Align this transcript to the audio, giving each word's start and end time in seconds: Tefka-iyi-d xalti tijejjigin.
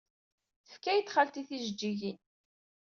Tefka-iyi-d 0.67 1.11
xalti 1.13 1.41
tijejjigin. 1.47 2.17